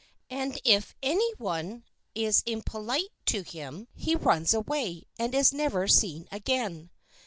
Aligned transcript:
And 0.31 0.59
if 0.63 0.95
any 1.03 1.31
one 1.35 1.83
is 2.15 2.41
impolite 2.47 3.11
to 3.27 3.43
him, 3.43 3.87
he 3.93 4.15
runs 4.15 4.51
away, 4.51 5.03
and 5.19 5.35
is 5.35 5.53
never 5.53 5.87
seen 5.87 6.27
again. 6.31 6.89